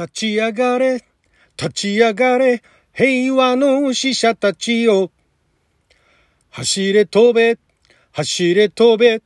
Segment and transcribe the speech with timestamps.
[0.00, 1.04] 立ち上がれ、
[1.58, 2.62] 立ち上がれ、
[2.94, 5.10] 平和の使者たちよ。
[6.48, 7.58] 走れ飛べ、
[8.10, 9.20] 走れ飛べ、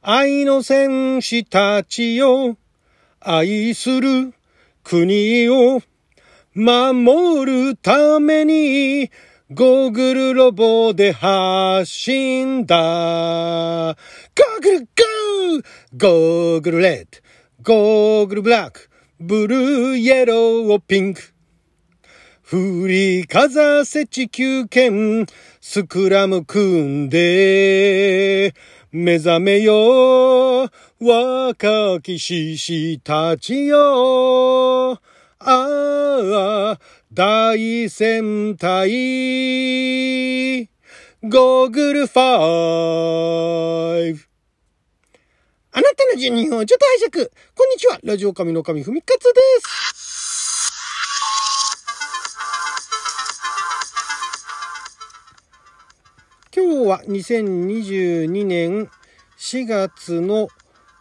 [0.00, 2.56] 愛の戦士たちよ。
[3.18, 4.32] 愛する。
[4.84, 5.82] 国を。
[6.54, 9.10] 守るために、
[9.50, 12.76] ゴーグルロボで発信だ。
[12.76, 15.64] ゴーグルゴー。
[15.96, 17.20] ゴーグルレッ
[17.64, 17.74] ド。
[17.74, 18.89] ゴーグルブラック。
[19.22, 21.20] ブルーイエローピンク。
[22.40, 25.26] 振りかざせ地球剣
[25.60, 28.54] スクラム組んで
[28.90, 34.92] 目覚めよ若き獅子たちよ。
[34.92, 34.98] あ
[35.38, 36.78] あ
[37.12, 38.88] 大戦隊。
[41.22, 44.29] ゴーグルファイブ。
[45.80, 47.30] あなたの12分をちょっと拝借。
[47.56, 47.98] こんにちは。
[48.04, 50.72] ラジオ神の神ふみかつです。
[56.54, 58.90] 今日は2022年
[59.38, 60.48] 4月の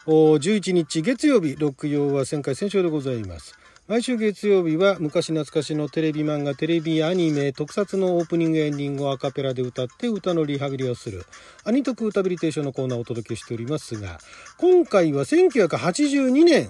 [0.08, 3.59] 11日月曜日、六曜は旋回戦勝でございます。
[3.90, 11.26] 毎週月曜日は昔懐かしのテレビ漫画、テレビアニメ、特撮のオープニングエンディングをアカペラで歌って歌のリハビリをする。
[11.64, 14.20] アニトク歌ビリテーションのコーナーをお届けしておりますが、
[14.60, 16.70] 今回は1982年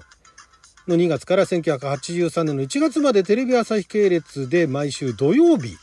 [0.88, 5.76] の2月から1983年の1月までテレビ朝日系列で毎週土曜日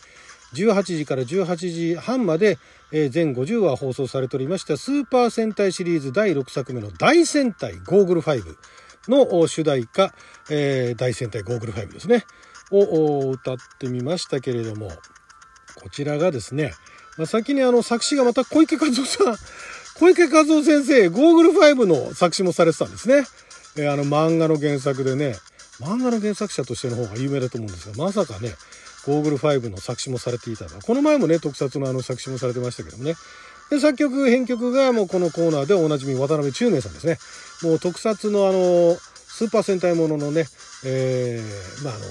[0.56, 2.58] 18時から18時半まで
[2.92, 8.56] 全50話放送されておりましたスーパー戦隊シリーズ第6作目の大戦隊ゴーグル5
[9.10, 10.14] の主題歌、
[10.50, 12.26] えー、大戦隊ゴーグル5ですね、
[12.72, 14.90] を歌ってみましたけれども、
[15.82, 16.74] こちらがですね、
[17.18, 19.38] まあ、先にあの作詞がまた小池和夫さん、
[20.00, 23.26] 小池和夫先生、ゴーグル5の作詞もされてたんですね。
[23.78, 25.38] えー、あの漫画の原作でね、
[25.80, 28.56] 漫画の原作者としての方が有名だと思うんですが、まさかね、
[29.06, 33.16] ゴーグル5の作詞もされていたこの前もね、特撮のあの作詞もされてましたけどもね。
[33.70, 37.18] で、作曲、編曲がもうこのコーナーでおなじみ渡辺中明さんですね。
[37.64, 40.46] もう特撮のあの、スーパー戦隊もののね、
[40.86, 42.06] えー、まああの、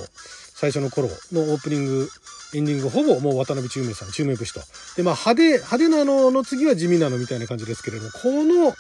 [0.55, 2.09] 最初の頃のオープニング、
[2.55, 4.61] エンディングほぼもう渡辺中明さん、中明節と。
[4.97, 8.73] で、まあ派手、派手なのの次は地味なのみたいな感じですけれども、この、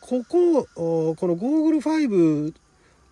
[0.00, 0.66] ここ、
[1.14, 2.54] このゴーグル5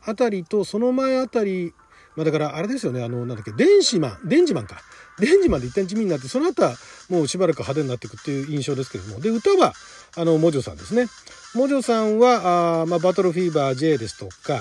[0.05, 1.75] あたりとその前あたり、
[2.17, 4.81] まあだからあれですよね、あの、なんだっけ、電子マン、電磁マンか。
[5.21, 6.75] 電磁マンで一旦地味になって、その後は
[7.09, 9.21] もうしばらく派手になっていくっていう印象ですけれども。
[9.21, 9.75] で、歌は、
[10.17, 11.06] あの、モジョさんですね。
[11.55, 14.61] モジョさんは、あまあ、バトルフィーバー J ですとか、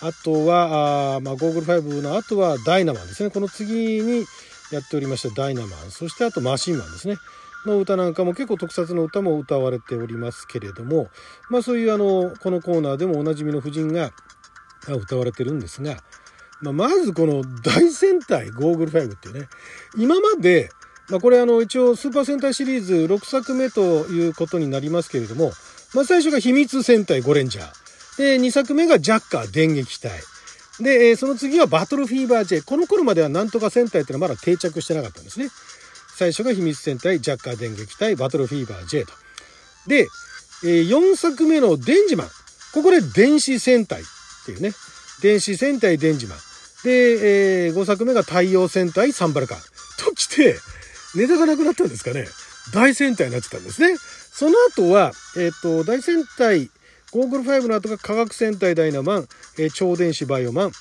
[0.00, 3.30] あとは、あまあ、ゴーグル5の後はダイナマンですね。
[3.30, 4.26] この次に
[4.70, 5.90] やっておりましたダイナマン。
[5.90, 7.16] そしてあとマシンマンですね。
[7.66, 11.08] の歌なんかも結構特撮の歌も歌われておりますけれども、
[11.48, 14.12] まあそういうあの、このコーナーでもおなじみの夫人が
[14.88, 15.96] 歌われてるんですが、
[16.60, 19.48] まあ、まずこの大戦隊ゴーグル5っていうね、
[19.96, 20.70] 今まで、
[21.10, 25.52] まあ、これあの一応スーパー戦隊シリーズ6作目ということになりますけれども、
[25.94, 28.18] まあ、最初が秘密戦隊ゴレンジャー。
[28.18, 30.12] で、2作目がジャッカー電撃隊。
[30.80, 32.62] で、その次はバトルフィーバー J。
[32.62, 35.48] この頃まではなんとか戦隊っていうのはまだ定着してなかったんですね。
[36.16, 39.12] 最初が秘密戦隊、ジャッカー電撃隊、バトルフィーバー J と。
[39.86, 40.08] で、
[40.62, 42.28] 4作目のデンジマン。
[42.72, 44.04] ここで電子戦隊っ
[44.46, 44.72] ていうね。
[45.24, 46.38] 電子戦隊デンジマン。
[46.84, 49.58] で、えー、5作目が太陽戦隊サンバルカン。
[49.98, 50.56] ときて、
[51.14, 52.26] ネタがなくなったんですかね。
[52.74, 53.96] 大戦隊になってたんですね。
[53.96, 56.68] その後は、えっ、ー、と、大戦隊、
[57.10, 60.72] ゴーグル5の後が科学戦隊ダイナマン、えー、超電子バイオマン、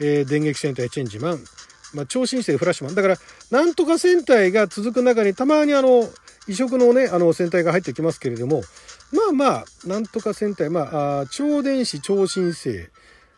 [0.00, 1.44] えー、電撃戦隊チェンジマン、
[1.92, 2.94] まあ、超新星フラッシュマン。
[2.94, 3.16] だから、
[3.50, 6.08] なんとか戦隊が続く中に、たまにあの、
[6.48, 8.62] 異色のね、あの、戦隊が入ってきますけれども、
[9.12, 12.88] まあまあ、なんとか戦隊、まあ、あ超電子超新星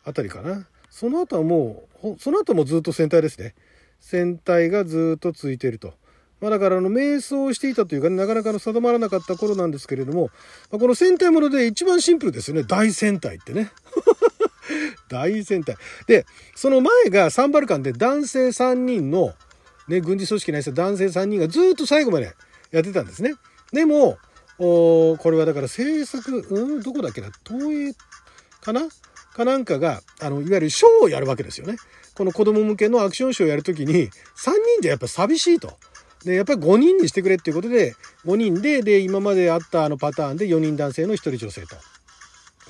[0.04, 0.66] あたりかな。
[0.90, 3.54] その後はもう、その後もずっと戦隊ですね。
[4.00, 5.94] 戦隊がずっと続いていると。
[6.40, 10.30] まあ、だからあの瞑想していたというか、ね、なかなかの定まらなかった頃なんですけれども、
[10.72, 12.64] まあ、この戦隊もので一番シンプルですよね。
[12.64, 13.70] 大戦隊ってね。
[15.08, 15.76] 大戦隊。
[16.08, 16.26] で、
[16.56, 19.34] その前がサンバルカンで男性3人の、
[19.86, 22.34] ね、軍事組織ないで男性3人がずっと最後まで
[22.72, 23.34] やってたんですね。
[23.72, 24.18] でも、
[24.58, 27.30] おこれはだから制作、うん、どこだっけな？
[27.46, 27.94] 東映
[28.62, 28.82] かな？
[29.34, 31.76] かなんかが、あの、いわゆるショーをやるわけですよね。
[32.14, 34.10] この子供向けのアクションショーをやるときに、3
[34.50, 35.78] 人じゃやっぱ寂しいと。
[36.24, 37.94] で、やっぱり5人にしてくれっていうことで、
[38.26, 41.76] 5人で、で、今まであったあのパターンで4人男性の1人女性と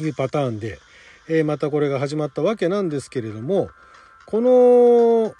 [0.02, 0.78] いうパターンで、
[1.28, 3.68] えー、またこれが始まったわけなんですけれども、
[4.26, 5.34] この、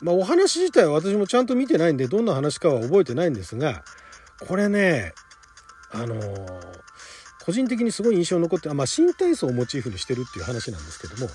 [0.00, 3.82] まあ、お話自体は私もちゃんと見てないんで、どんな話かは覚えてないんですが、
[4.46, 5.12] これね、
[5.90, 6.67] あのー、
[7.48, 11.30] 個人的にすごい印象に残って、まあ、新体操をモチーフにしてるっていう話なんですけども、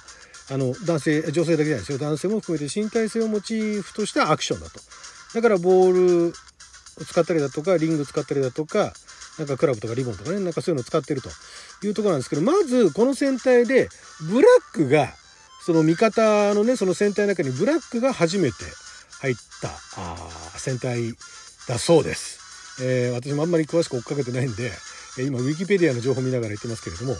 [0.51, 1.97] あの男性女性だけじゃないですよ。
[1.97, 4.79] 男性も含めて身体性をモチーフとしたアクションだと。
[5.33, 6.33] だからボールを
[7.03, 8.93] 使ったりだとかリング使ったりだとか
[9.39, 11.29] なんかクラブとかリボンとかねなんかそういうのを使ってると。
[11.83, 13.89] いうところなんですけどまずこの戦隊で
[14.29, 15.09] ブラックが
[15.65, 18.57] その味方のねその戦隊の中にブラックが初めて
[19.19, 20.15] 入ったあ
[20.57, 21.15] 戦隊
[21.67, 22.83] だそうです。
[22.83, 24.71] えー、私もあんまり詳しく追っかけてないんで
[25.19, 27.15] 今ウィキペディアの情報見ながら言ってますけれども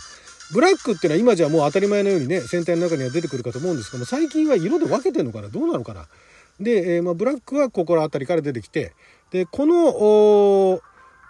[0.52, 5.50] ブラックっていうのは今じゃもう当たり前のようにね戦隊の中には出てくるかと思うんですけども最近は色で分けてるのかな？
[5.50, 6.06] どうなのかな？
[6.60, 8.94] で、えー、まあ、ブラックはここら辺りから出てきて
[9.32, 10.82] でこの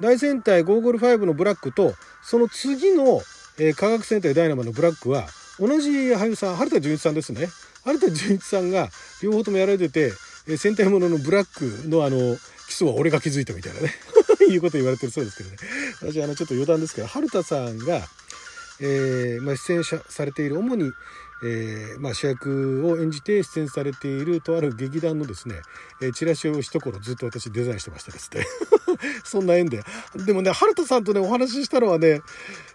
[0.01, 1.93] 大戦隊ゴーグル5のブラックと
[2.23, 3.21] その次の、
[3.59, 5.27] えー、科学戦隊ダイナマのブラックは
[5.59, 7.47] 同じ俳優さん春田純一さんですね。
[7.85, 8.89] 春田純一さんが
[9.21, 10.11] 両方ともやられてて、
[10.47, 12.35] えー、戦隊もののブラックのあの
[12.67, 13.93] 基礎は俺が気づいたみたいなね。
[14.49, 15.57] いうこと言われてるそうですけどね。
[16.03, 18.01] 私あのちょっと余談ですけど春田さんが、
[18.81, 20.91] えーまあ、出演されている主に、
[21.45, 25.55] えーまあ、主役を演じて出演されているとある劇団のですね、
[26.01, 28.45] えー、チラシを一頃ずっと私デザインしてましたですね
[29.23, 29.83] そんな縁で。
[30.25, 32.21] でもね春田さんとねお話ししたのはね、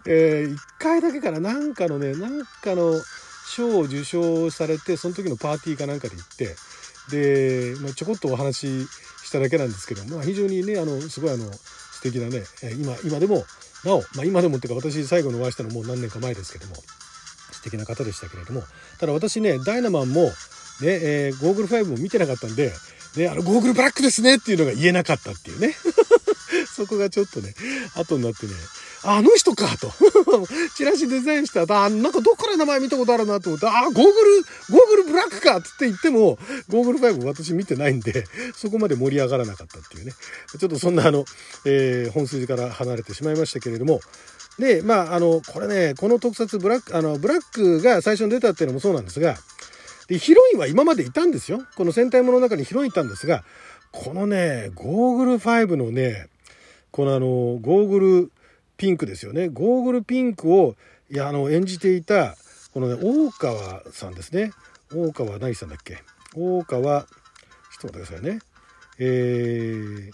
[0.07, 1.41] えー、1回だけかな。
[1.41, 3.01] なんかのねなんかの
[3.47, 6.57] 賞を受賞されてその時のパーティーかなんかで行って
[7.11, 8.89] で、まあ、ちょこっとお話し
[9.25, 11.51] しただけなんですけど、まあ、非常にねあのすごいあの
[11.99, 12.45] 素敵なね
[12.81, 13.45] 今今でも
[13.85, 16.77] なお、まあ、今でもっていうか私最後のお会いしたのもう何年か前ですけども
[17.53, 18.63] 素敵な方でしたけれども
[18.99, 20.31] ただ私ねダイナマンもね、
[20.83, 22.73] えー、ゴーグル5も見てなかったんで、
[23.17, 25.75] ね、あのゴーグルブラックですねっていうのが言えなかったっていうね
[26.73, 27.55] そこがちょっとね
[27.97, 28.53] 後になってね
[29.05, 29.93] あの人かと。
[30.75, 34.13] チラシデザインした、あ、なんかどっから名前見たことあるなと思って、あ、ゴーグル、
[34.71, 38.25] ゴーグルブラッかっつって言っても、ゴーグル5私見てないんで、
[38.55, 40.13] そこまで盛り上がらなかったっていうね。
[40.59, 41.25] ちょっとそんなあの、
[41.65, 44.01] えー、本筋から離れてしまいましたけれども、
[44.59, 49.37] で、まあ、あの、これね、この特撮ブラック、あの、ブラックが最初に出たっていうのもそうなんですが、
[50.09, 51.61] で、ヒロインは今までいたんですよ。
[51.77, 53.45] この戦隊もの中にヒロインいたんですが、
[53.93, 56.29] このね、ゴーグル5のね、
[56.91, 58.33] このあの、ゴーグル
[58.79, 59.49] ピンクですよね。
[59.49, 60.77] ゴーグルピンクを
[61.11, 62.37] いやあの演じていた
[62.75, 64.53] このね大川さんですね。
[64.95, 65.99] 大川何さんだっけ？
[66.35, 68.39] 大川ちょっと待ってくださいね。
[68.99, 70.13] えー、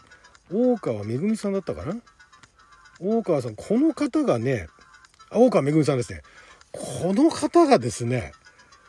[0.52, 1.96] 大川めぐみさんだったかな？
[3.00, 4.68] 大川さんこの方がね
[5.30, 6.22] 大川めぐみさんですね。
[6.72, 8.32] この方がですね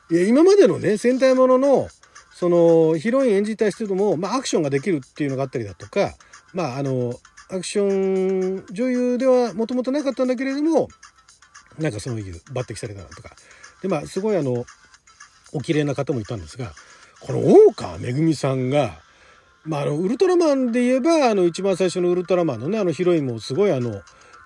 [0.09, 1.87] いや今までのね戦隊ものの
[2.33, 6.15] そのヒロイン演じた人でも、まあ、アクションができるっていうのがあったりだとか
[6.53, 7.13] まああの
[7.49, 10.87] アクション女優ではもともとなかったんだけれども
[11.79, 13.35] なんかそういう抜擢されたとか
[13.81, 14.65] でまあすごいあの
[15.55, 16.73] お綺麗な方もいたんですが
[17.21, 18.99] この大川めぐみさんが、
[19.63, 24.01] まあ、あのウルトラマンで言えばあの一番最初のウルトラマンのねあのヒロインもすごいあの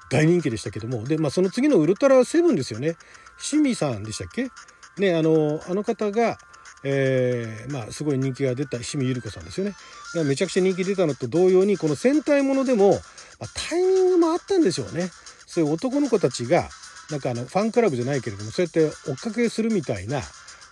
[0.10, 2.96] 大人気でしたけどもで、まあ、その次のウルトラセブンですよね
[3.42, 4.50] 清水さんでしたっけ？
[4.98, 6.38] ねあのあの方が
[6.82, 9.76] えー、まあすごい人気が出た清水ゆり子さんですよね。
[10.24, 15.10] めちゃくちゃ人気出たのと同様にこの戦隊ものでも、まあ、タイミングもあったんでしょうね。
[15.46, 16.70] そういう男の子たちが
[17.12, 20.22] なんかあのファンクラブじゃないけれどもそうやって追っかけするみたいな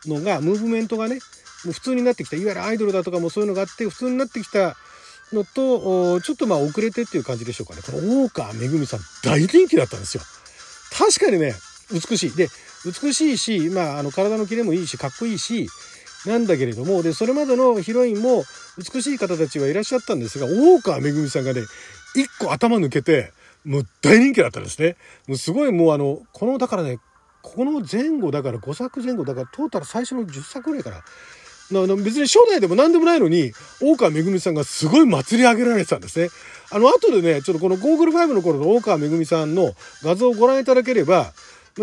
[0.08, 1.16] のがムーブメントがね
[1.66, 2.36] もう普通になってきた。
[2.36, 4.76] いわゆるアイドルだとかもそういうのがあって普通になってきた
[5.34, 7.82] のとちょっとまあ遅れてっていう感じでしょうかね。
[7.86, 10.24] この大川めぐみさん大人気だったんですよ。
[10.98, 11.54] 確かにね
[11.92, 12.36] 美しい。
[12.36, 12.48] で
[12.86, 15.68] 美しいし、まあ、あの体のキレもいいしかっこいいし
[16.26, 18.44] なんだけれどもでそれまでのヒロインも
[18.78, 21.62] 美しい方たちはいらっしゃったんですが大川めぐみさんがね
[22.16, 23.34] 一個頭抜けて
[23.66, 24.96] もう大人気だったんですね。
[25.28, 27.00] もうすごいもうあのこのだからね
[27.56, 31.04] この前後だから5作前後だからトータル最初の10作ぐらいから。
[31.70, 33.52] 別に初代でも何でもないのに
[33.82, 36.30] 大川めぐみさんがすごい祭り上げられてたんですね。
[36.72, 41.34] あの後でねちょっとこのゴーグル5の頃の大川めぐみさんの画像をご覧いただければ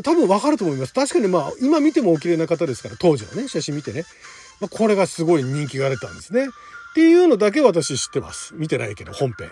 [0.03, 0.95] 多分わかると思います。
[0.95, 4.05] 確かにまあ今見てもお綺麗な方ですから当時のね写真見てね。
[4.61, 6.47] ま、これがすごい人気が出たんですね。
[6.47, 8.55] っていうのだけ私知ってます。
[8.55, 9.51] 見てないけど、本編。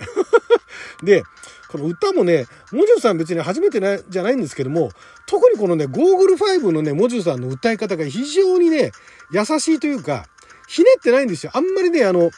[1.03, 1.25] で、
[1.69, 4.93] この歌もね、モジュさん別に初めてなじゃないんですけども、
[5.27, 8.93] 特にこのね、ゴーグル5のね、モジュさんの歌い方が非常にね、
[9.33, 10.27] 優しいというか、
[10.69, 11.51] ひねってないんですよ。
[11.55, 12.31] あんまりね、あの、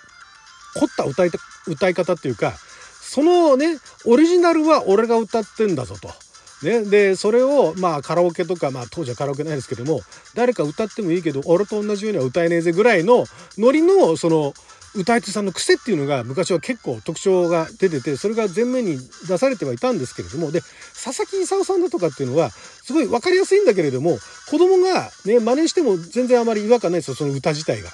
[0.75, 1.31] 凝った歌い
[1.67, 2.55] 歌い方っていうか、
[3.01, 6.24] そのね、オリジナルは俺が歌ってんだぞと。
[6.65, 10.01] ね、でそれをまあカラオケとか、まあ、当時はカラオケないですけども
[10.35, 13.25] 誰か歌ってもいいけど俺と同じようには歌えねえぜぐらいの
[13.59, 14.55] ノリのその
[14.97, 18.97] 歌い手さんの癖っていうのが昔は結構特徴が出ててそれが前面に
[19.29, 24.19] 出されてはいたんですけれどもで佐々木勲さんだとかっていうのはすごい分かりやすいんだけれども
[24.49, 27.91] 子供がね真似しても全然あまり違和感ないですよその歌自体が。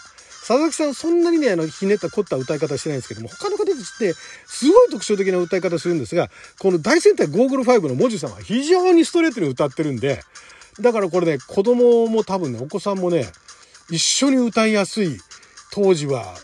[0.51, 4.15] 佐々木さんそんなにねあのひねった凝った歌い方してないんですけども他の方たちって
[4.47, 6.29] すごい特徴的な歌い方するんですが
[6.59, 10.23] この大戦隊ゴーグル5の文字さんは非常にストレートに歌ってるんで
[10.81, 13.27] だからこれね、子供も多分ね、お子さんもね、
[13.91, 15.19] 一緒に歌いやすい、
[15.73, 16.35] 当時は、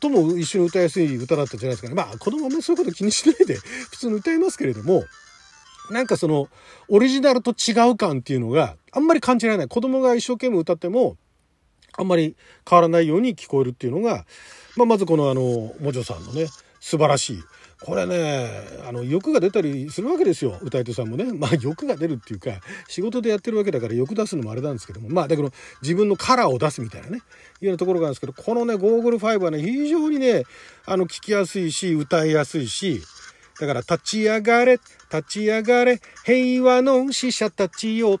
[0.00, 1.94] 最も一緒に歌いやすい歌だったんじゃないですかね。
[1.94, 5.04] まあ子供はね、そういうこと気にしないで普通に歌いますけれども、
[5.90, 6.48] なんかその、
[6.88, 9.68] オリジナルと違う感っていうのがあんまり感じられない。
[9.68, 11.16] 子供が一生懸命歌っても、
[11.96, 12.36] あんまり
[12.68, 14.24] 変わらないように聞こえるっていうのが、
[14.76, 16.46] まあ、まずこのあの、もじょさんのね、
[16.80, 17.42] 素晴らしい。
[17.84, 18.48] これね、
[18.86, 20.56] あの、欲が出たりするわけですよ。
[20.62, 21.32] 歌い手さんもね。
[21.32, 22.50] まあ、欲が出るっていうか、
[22.88, 25.08] 仕事でやってるわけだから欲出すのもあれなんですけども。
[25.08, 25.50] まあ、だけど、
[25.82, 30.44] 自分のカラーを出すみたいなね、いうようなところがあるんですけど、このね、ゴーグル5はね、非常にね、
[30.86, 33.02] あの、聞きやすいし、歌いやすいし、
[33.60, 34.78] だから、立ち上がれ、
[35.12, 38.20] 立ち上がれ、平和の死者たちよ。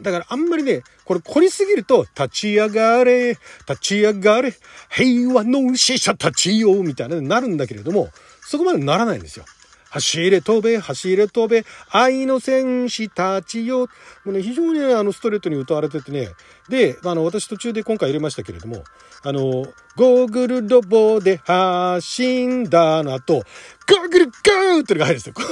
[0.00, 3.30] だからあんまりね、これ凝りすぎると、立ち上がれ、
[3.68, 4.54] 立ち上がれ、
[4.90, 8.08] 平和の死者たちよ、みたいななるんだけれども、
[8.40, 9.44] そこまでならないんですよ。
[9.90, 13.88] 走れ飛べ、走れ飛べ、愛の戦士たちよ。
[14.24, 16.30] もうね、非常にね、あの、ストレートに歌われててね。
[16.70, 18.84] で、あの、私途中で今回入れましたけれども、
[19.22, 19.66] あの、
[19.96, 23.44] ゴーグルロボで走んだの後、
[23.88, 25.34] ゴーグルゴーってのが入るんですよ。
[25.34, 25.42] こ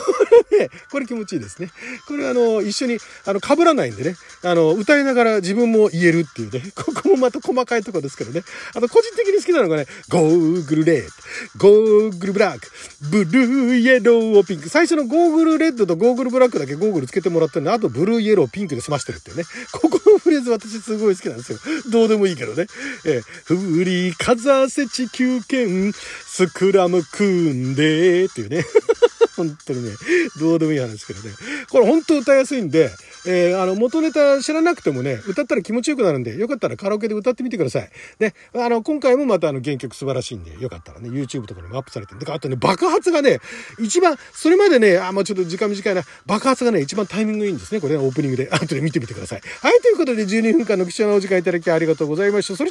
[0.50, 1.70] れね、これ気持ちいいですね。
[2.06, 8.42] これあの、一緒に、あの、被らないんでね、あの、歌いながら自分も言えるっていうね、ここもまた細かいとこですけどね。
[8.74, 11.08] あと、個人的に好きなのがね、ゴーグルレッ
[11.58, 12.68] ド、ゴーグルブラック、
[13.10, 14.68] ブルーイエローピンク。
[14.68, 19.44] 最初のゴーグルレッドとゴーグルブラックだけゴーグルつけてもらってるんで、あとブルーイエローピンクで済ましてるっていうね。
[19.72, 21.58] ここのフレーズ私すごい好きなんですよ。
[21.90, 22.66] どうでもいいけどね。
[23.04, 28.64] えー、振りかざせ地球剣、スクラム組んで、っていうね。
[29.36, 29.92] 本当にね、
[30.38, 31.34] どうでもいい話ですけどね。
[31.70, 32.90] これ本当歌いやすいんで、
[33.26, 37.90] えー、あの、元ネタ知らなくてもね、歌ったら気持ちよくなるんで、よかったらカラオケで歌ってみてください。
[38.18, 42.20] で、あの、今回もまたあの、原曲素晴らしいんで、よかったらね、YouTube とかにもアップされてる。
[42.20, 43.40] だからあとね、爆発がね、
[43.78, 47.80] 一番、それまでね、あ、まあちょっと時間短いな、爆発がね、一番タイミングいいんですね。
[47.80, 48.50] これね、オープニングで。
[48.50, 49.40] 後で見てみてください。
[49.62, 52.56] はい、ということで12分間の貴重なお時間いただきありがとうございました。
[52.56, 52.68] それ